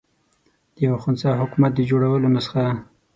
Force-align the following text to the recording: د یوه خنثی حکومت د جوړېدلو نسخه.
د 0.75 0.77
یوه 0.87 0.97
خنثی 1.03 1.31
حکومت 1.41 1.71
د 1.75 1.79
جوړېدلو 1.89 2.27
نسخه. 2.35 2.65